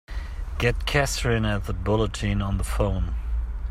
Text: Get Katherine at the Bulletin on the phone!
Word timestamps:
Get 0.57 0.87
Katherine 0.87 1.45
at 1.45 1.65
the 1.65 1.73
Bulletin 1.73 2.41
on 2.41 2.57
the 2.57 2.63
phone! 2.63 3.13